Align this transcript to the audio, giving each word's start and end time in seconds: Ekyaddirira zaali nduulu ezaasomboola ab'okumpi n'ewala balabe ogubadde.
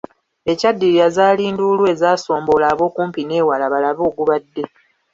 Ekyaddirira 0.51 1.07
zaali 1.15 1.43
nduulu 1.53 1.83
ezaasomboola 1.93 2.65
ab'okumpi 2.73 3.21
n'ewala 3.25 3.65
balabe 3.73 4.01
ogubadde. 4.09 4.63